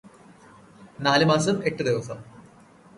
[0.99, 2.17] നാലു മാസം എട്ടു ദിവസം